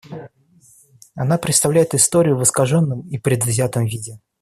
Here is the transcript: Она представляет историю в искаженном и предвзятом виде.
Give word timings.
Она 1.13 1.37
представляет 1.37 1.93
историю 1.93 2.35
в 2.35 2.41
искаженном 2.41 3.07
и 3.07 3.19
предвзятом 3.19 3.85
виде. 3.85 4.19